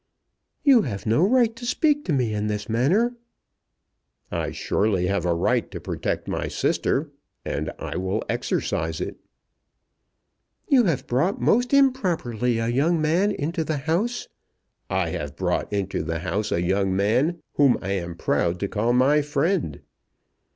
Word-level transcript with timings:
"You 0.63 0.81
have 0.81 1.05
no 1.05 1.21
right 1.23 1.55
to 1.55 1.63
speak 1.63 2.05
to 2.05 2.11
me 2.11 2.33
in 2.33 2.47
this 2.47 2.67
manner." 2.67 3.17
"I 4.31 4.49
surely 4.51 5.05
have 5.05 5.27
a 5.27 5.35
right 5.35 5.69
to 5.69 5.79
protect 5.79 6.27
my 6.27 6.47
sister, 6.47 7.11
and 7.45 7.71
I 7.77 7.97
will 7.97 8.23
exercise 8.27 8.99
it." 8.99 9.17
"You 10.67 10.85
have 10.85 11.05
brought 11.05 11.39
most 11.39 11.71
improperly 11.71 12.57
a 12.57 12.67
young 12.69 12.99
man 12.99 13.31
into 13.31 13.63
the 13.63 13.77
house" 13.77 14.27
"I 14.89 15.09
have 15.09 15.35
brought 15.35 15.71
into 15.71 16.01
the 16.01 16.17
house 16.21 16.51
a 16.51 16.63
young 16.63 16.95
man 16.95 17.39
whom 17.53 17.77
I 17.79 17.91
am 17.91 18.15
proud 18.15 18.59
to 18.61 18.67
call 18.67 18.93
my 18.93 19.21
friend." 19.21 19.81